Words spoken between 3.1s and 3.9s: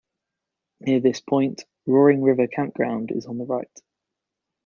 is on the right.